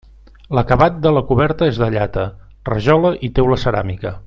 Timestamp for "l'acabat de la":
0.59-1.23